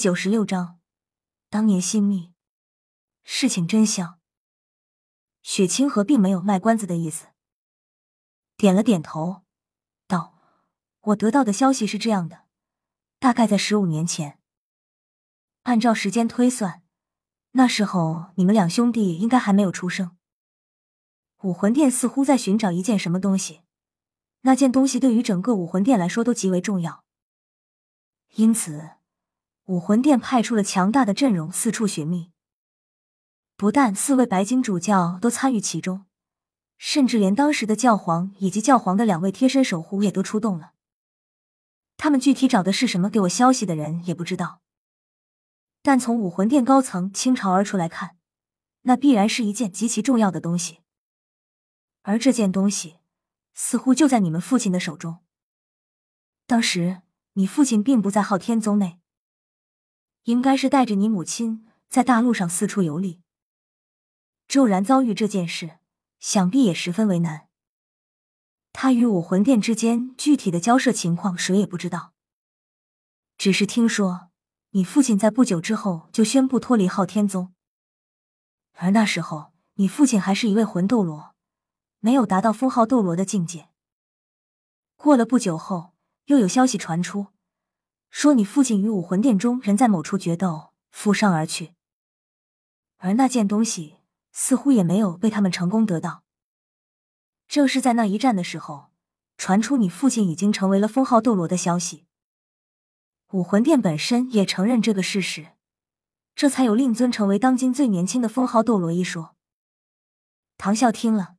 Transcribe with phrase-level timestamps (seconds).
[0.00, 0.80] 九十六章，
[1.50, 2.32] 当年新密。
[3.22, 4.18] 事情真相，
[5.42, 7.26] 雪清河并没有卖关子的意思，
[8.56, 9.42] 点了点头，
[10.06, 10.38] 道
[11.12, 12.46] ：“我得到的消息是这样的，
[13.18, 14.40] 大概在十五年前，
[15.64, 16.82] 按照时间推算，
[17.50, 20.16] 那时候你们两兄弟应该还没有出生。
[21.42, 23.60] 武魂殿似乎在寻找一件什么东西，
[24.40, 27.04] 那件东西对于整个武魂殿来说都极为重要，
[28.36, 28.92] 因此。”
[29.70, 32.32] 武魂殿派出了强大的阵容，四处寻觅。
[33.56, 36.06] 不但四位白金主教都参与其中，
[36.76, 40.72] 甚至连当时的教皇以及教皇的两位贴身守护也都出动了。
[41.96, 44.60] 他们具体找的是什么，给我消息的人也不知道。
[45.82, 48.16] 但从武魂殿高层倾巢而出来看，
[48.82, 50.80] 那必然是一件极其重要的东西。
[52.02, 52.96] 而这件东西
[53.54, 55.18] 似乎就在你们父亲的手中。
[56.48, 57.02] 当时
[57.34, 58.99] 你父亲并不在昊天宗内。
[60.30, 63.20] 应该是带着你母亲在大陆上四处游历，
[64.46, 65.78] 骤然遭遇这件事，
[66.20, 67.48] 想必也十分为难。
[68.72, 72.12] 他与武魂殿之间具体的交涉情况，谁也不知道。
[73.36, 74.30] 只是听说
[74.70, 77.52] 你父亲在不久之后就宣布脱离昊天宗，
[78.74, 81.34] 而那时候你父亲还是一位魂斗罗，
[81.98, 83.70] 没有达到封号斗罗的境界。
[84.94, 85.94] 过了不久后，
[86.26, 87.26] 又有消息传出。
[88.10, 91.74] 说你父亲与武魂殿中人在某处决斗，负伤而去，
[92.98, 93.98] 而那件东西
[94.32, 96.24] 似乎也没有被他们成功得到。
[97.46, 98.90] 正是在那一战的时候，
[99.36, 102.06] 传出你父亲已经成为了封号斗罗的消息。
[103.32, 105.52] 武魂殿本身也承认这个事实，
[106.34, 109.36] 这才有令尊成为当今最年轻的封号斗罗一说。
[110.58, 111.36] 唐啸听了，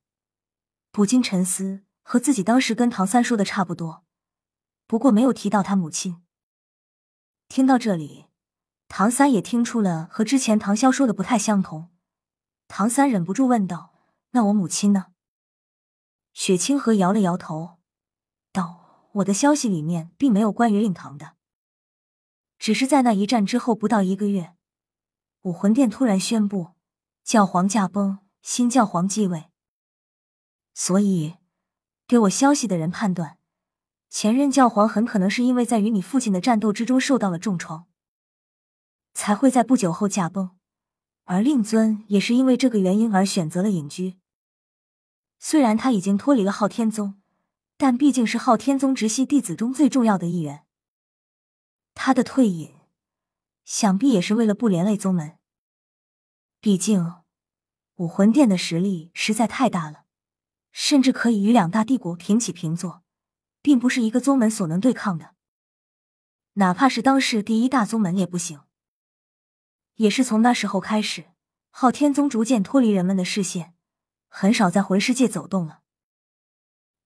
[0.89, 4.03] 不禁沉思，和自己当时跟唐三说的差不多，
[4.88, 6.23] 不过没有提到他母亲。
[7.52, 8.27] 听到这里，
[8.88, 11.89] 唐三也听出了和之前唐潇说的不太相同。
[12.69, 13.94] 唐三忍不住问道
[14.31, 15.07] ：“那我母亲呢？”
[16.31, 17.79] 雪清河摇了摇头，
[18.53, 21.34] 道：“我的消息里面并没有关于令堂的，
[22.57, 24.56] 只是在那一战之后不到一个月，
[25.41, 26.75] 武魂殿突然宣布
[27.22, 29.50] 教皇驾崩，新教皇继位。
[30.73, 31.35] 所以，
[32.07, 33.40] 给我消息的人判断。”
[34.11, 37.88] 前任教皇很可能是因为在与你父亲的战斗之中受到了重创，
[39.13, 40.51] 才会在不久后驾崩，
[41.23, 44.17] 而令尊也是因为这个原因而选择了隐居。
[45.39, 47.22] 虽然他已经脱离了昊天宗，
[47.77, 50.66] 但毕竟是昊天宗直系弟子中最重要的一员。
[51.93, 52.75] 他的退隐，
[53.63, 55.38] 想必也是为了不连累宗门。
[56.59, 57.16] 毕竟，
[57.95, 60.03] 武魂殿的实力实在太大了，
[60.73, 63.03] 甚至可以与两大帝国平起平坐。
[63.61, 65.35] 并不是一个宗门所能对抗的，
[66.53, 68.61] 哪怕是当世第一大宗门也不行。
[69.95, 71.25] 也是从那时候开始，
[71.69, 73.75] 昊天宗逐渐脱离人们的视线，
[74.27, 75.81] 很少在魂世界走动了。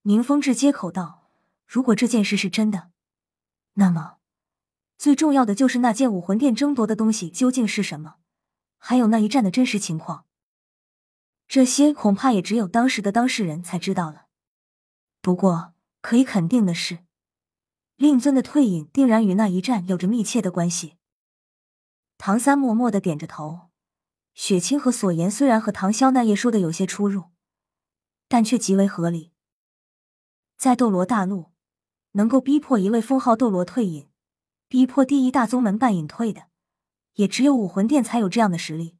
[0.03, 1.29] 宁风致接口道
[1.67, 2.91] ：“如果这件事是真的，
[3.73, 4.17] 那么
[4.97, 8.15] 最重要的就是那件武魂殿争夺的东西究竟是什么，
[8.77, 10.25] 还有那一战的真实情况。
[11.47, 14.27] 这些恐怕也只有当时的当事人才知道了。
[15.21, 15.73] 不过。”
[16.05, 16.99] 可以肯定的是，
[17.95, 20.97] 令尊的退隐定然与那一战有着密切的关系。
[22.19, 23.71] 唐三默默的点着头。
[24.35, 27.31] 雪清河所言虽然和唐潇那夜说的有些出入，
[28.27, 29.31] 但却极为合理。
[30.55, 31.51] 在斗罗大陆，
[32.11, 34.07] 能够逼迫一位封号斗罗退隐，
[34.67, 36.49] 逼迫第一大宗门半隐退的，
[37.13, 38.99] 也只有武魂殿才有这样的实力。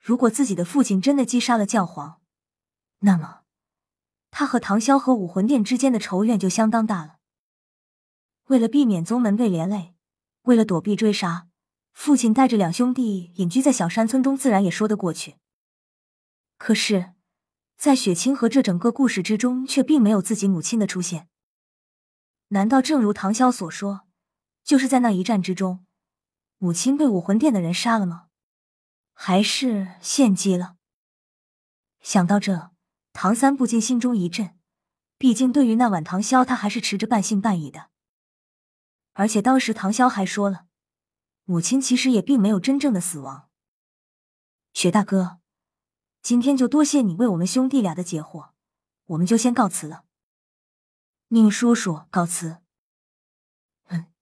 [0.00, 2.20] 如果自己的父亲真的击杀了教皇，
[2.98, 3.45] 那么。
[4.38, 7.16] 他和唐潇和武魂殿之间的仇怨就相当大了。
[8.48, 9.94] 为了避免宗门被连累，
[10.42, 11.48] 为了躲避追杀，
[11.94, 15.36] 父亲带着两兄弟隐居在小山村中，自然也说得过去。
[16.58, 17.14] 可是，
[17.78, 21.30] 在雪清河这整个故事之中，却并没有自己母亲的出现。
[22.48, 24.02] 难道正如唐潇所说，
[24.62, 25.86] 就是在那一战之中，
[26.58, 28.26] 母亲被武魂殿的人杀了吗？
[29.14, 30.76] 还是献祭了？
[32.02, 32.75] 想到这。
[33.18, 34.58] 唐三不禁心中一震，
[35.16, 37.88] 毕竟对于那晚唐潇，他还是持着半信半疑的。
[39.14, 40.66] 而且当时唐潇还说了，
[41.46, 43.48] 母亲其实也并没有真正的死亡。
[44.74, 45.38] 雪大哥，
[46.20, 48.50] 今天就多谢你为我们兄弟俩的解惑，
[49.06, 50.04] 我们就先告辞了。
[51.28, 52.58] 宁叔叔告辞。
[53.86, 54.12] 嗯。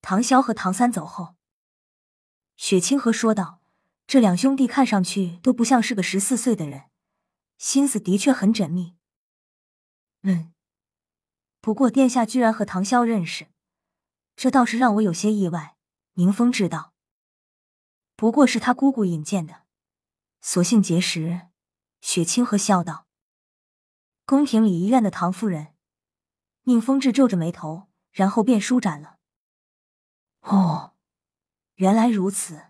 [0.00, 1.34] 唐潇和唐三走后，
[2.56, 3.60] 雪清河说道
[4.08, 6.84] ：“这两兄弟看上去都不像是个十四岁的人。”
[7.58, 8.96] 心思的确很缜密。
[10.22, 10.52] 嗯，
[11.60, 13.48] 不过殿下居然和唐潇认识，
[14.36, 15.76] 这倒是让我有些意外。
[16.14, 16.94] 宁风致道
[18.14, 19.64] ：“不过是他姑姑引荐的，
[20.40, 21.48] 索性结识。”
[22.00, 23.06] 雪清河笑道
[24.24, 25.74] ：“宫廷礼仪院的唐夫人。”
[26.64, 29.18] 宁风致皱着眉头，然后便舒展了。
[30.40, 30.94] 哦，
[31.74, 32.68] 原来如此。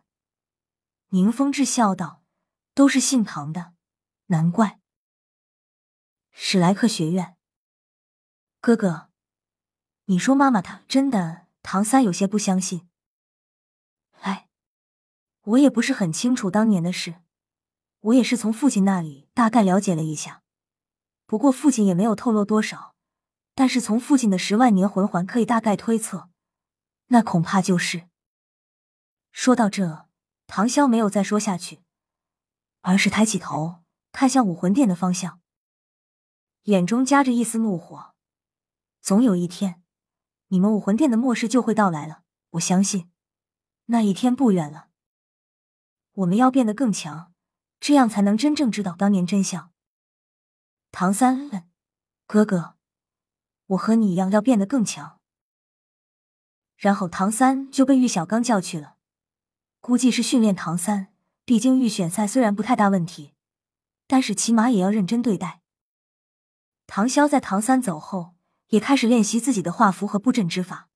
[1.08, 2.24] 宁风致笑道
[2.74, 3.73] ：“都是姓唐的，
[4.34, 4.80] 难怪。”
[6.36, 7.36] 史莱克学院，
[8.60, 9.08] 哥哥，
[10.06, 11.46] 你说妈妈她真的？
[11.62, 12.88] 唐三有些不相信。
[14.20, 14.48] 哎，
[15.42, 17.22] 我也不是很清楚当年的事，
[18.00, 20.42] 我也是从父亲那里大概了解了一下，
[21.24, 22.94] 不过父亲也没有透露多少。
[23.54, 26.28] 但是从父亲的十万年魂环可以大概推测，
[27.06, 28.08] 那恐怕就是。
[29.30, 30.08] 说到这，
[30.48, 31.80] 唐潇没有再说下去，
[32.80, 33.83] 而是抬起头
[34.14, 35.40] 看向武魂殿的方向，
[36.62, 38.14] 眼中夹着一丝怒火。
[39.02, 39.82] 总有一天，
[40.46, 42.22] 你们武魂殿的末世就会到来了。
[42.50, 43.10] 我相信，
[43.86, 44.86] 那一天不远了。
[46.12, 47.34] 我们要变得更强，
[47.80, 49.72] 这样才能真正知道当年真相。
[50.92, 51.68] 唐三问
[52.28, 52.76] ：“哥哥。”
[53.66, 55.18] 我和你一样要变得更强。
[56.76, 58.94] 然后唐三就被玉小刚叫去了，
[59.80, 61.12] 估计是训练唐三。
[61.44, 63.33] 毕竟预选赛虽然不太大问题，
[64.06, 65.62] 但是起码也要认真对待。
[66.86, 68.34] 唐潇在唐三走后，
[68.68, 70.88] 也开始练习自己的画符和布阵之法。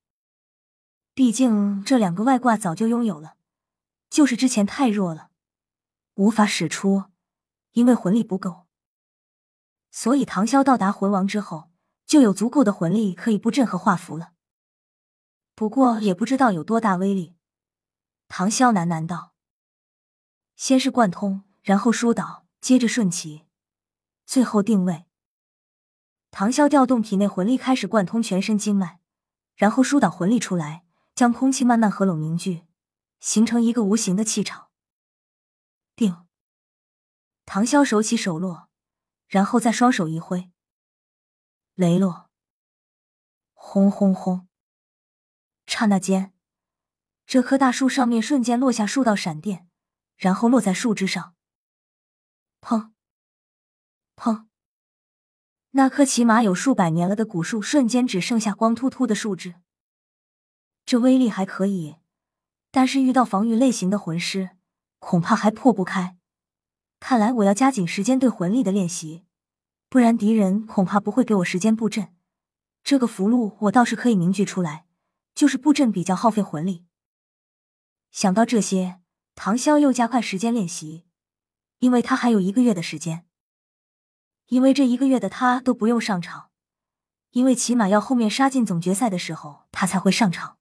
[1.15, 3.37] 毕竟这两个外挂早就拥有了，
[4.09, 5.31] 就是之前太弱了，
[6.15, 7.05] 无法使出，
[7.73, 8.67] 因为魂力不够。
[9.91, 11.71] 所以唐潇到达魂王之后。
[12.09, 14.33] 就有足够的魂力可以布阵和画符了，
[15.55, 17.37] 不过也不知道有多大威力。
[18.29, 19.35] 唐潇喃喃道
[20.57, 23.47] ：“先是贯通，然后疏导，接着顺其，
[24.27, 25.07] 最后定位。”
[26.31, 29.01] 唐潇调动体内魂力，开始贯通全身经脉，
[29.57, 30.85] 然后疏导魂力出来，
[31.15, 32.65] 将空气慢慢合拢凝聚，
[33.21, 34.69] 形成一个无形的气场。
[35.97, 36.27] 定。
[37.47, 38.69] 唐潇手起手落，
[39.27, 40.51] 然后再双手一挥。
[41.75, 42.29] 雷落，
[43.55, 44.47] 轰轰轰！
[45.65, 46.35] 刹那间，
[47.25, 49.67] 这棵大树上面瞬间落下数道闪电，
[50.17, 51.35] 然后落在树枝上。
[52.61, 52.91] 砰！
[54.17, 54.47] 砰！
[55.73, 59.57] 那棵起码有数百年了的古树瞬间只剩下光秃秃的树枝。
[60.85, 61.97] 这威力还可以，
[62.71, 64.51] 但是遇到防御类型的魂师，
[64.99, 66.17] 恐怕还破不开。
[66.99, 69.25] 看来我要加紧时间对魂力的练习。
[69.91, 72.15] 不然敌人恐怕不会给我时间布阵。
[72.83, 74.87] 这个符箓我倒是可以凝聚出来，
[75.35, 76.85] 就是布阵比较耗费魂力。
[78.11, 79.01] 想到这些，
[79.35, 81.05] 唐潇又加快时间练习，
[81.79, 83.27] 因为他还有一个月的时间。
[84.47, 86.51] 因为这一个月的他都不用上场，
[87.31, 90.59] 因为起码要后面杀进总决赛的时候他才会上场。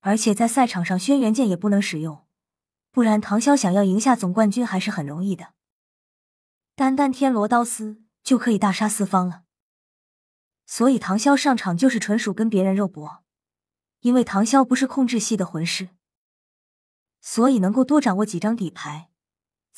[0.00, 2.26] 而且在赛场上轩辕剑也不能使用，
[2.90, 5.54] 不然唐潇想要赢下总冠军还是很容易的。
[6.74, 9.42] 单单天罗刀丝就可以大杀四方了，
[10.66, 13.24] 所以唐潇上场就是纯属跟别人肉搏。
[14.00, 15.88] 因为唐潇不是控制系的魂师，
[17.20, 19.10] 所以能够多掌握几张底牌，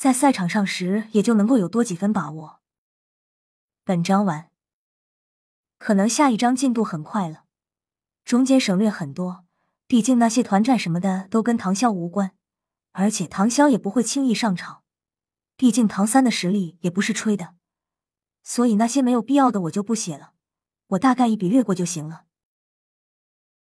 [0.01, 2.59] 在赛场上时也就能够有多几分把握。
[3.83, 4.49] 本章完，
[5.77, 7.43] 可能下一章进度很快了，
[8.25, 9.45] 中间省略很多，
[9.85, 12.31] 毕竟那些团战什么的都跟唐潇无关，
[12.93, 14.81] 而且唐潇也不会轻易上场。
[15.55, 17.53] 毕竟唐三的实力也不是吹的，
[18.41, 20.33] 所以那些没有必要的我就不写了，
[20.87, 22.25] 我大概一笔略过就行了。